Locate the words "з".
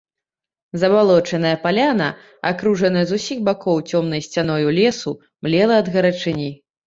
3.11-3.19